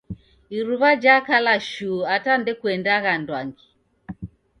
[0.57, 3.65] Iruw'a jakala shuu ata ndekuendagha anduangi